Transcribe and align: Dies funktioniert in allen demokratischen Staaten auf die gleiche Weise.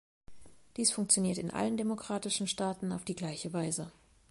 Dies 0.77 0.91
funktioniert 0.91 1.37
in 1.37 1.51
allen 1.51 1.77
demokratischen 1.77 2.47
Staaten 2.47 2.91
auf 2.91 3.05
die 3.05 3.13
gleiche 3.15 3.53
Weise. 3.53 3.91